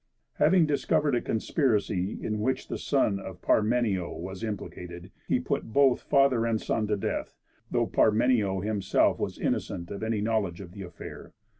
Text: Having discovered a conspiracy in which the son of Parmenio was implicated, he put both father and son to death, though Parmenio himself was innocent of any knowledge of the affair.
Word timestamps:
Having 0.39 0.65
discovered 0.65 1.13
a 1.13 1.21
conspiracy 1.21 2.17
in 2.19 2.39
which 2.39 2.69
the 2.69 2.79
son 2.79 3.19
of 3.19 3.39
Parmenio 3.43 4.11
was 4.11 4.43
implicated, 4.43 5.11
he 5.27 5.39
put 5.39 5.73
both 5.73 6.01
father 6.01 6.43
and 6.43 6.59
son 6.59 6.87
to 6.87 6.97
death, 6.97 7.35
though 7.69 7.85
Parmenio 7.85 8.61
himself 8.61 9.19
was 9.19 9.37
innocent 9.37 9.91
of 9.91 10.01
any 10.01 10.19
knowledge 10.19 10.59
of 10.59 10.71
the 10.71 10.81
affair. 10.81 11.33